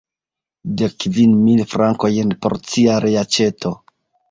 [0.81, 3.77] Dek kvin mil frankojn por cia reaĉeto.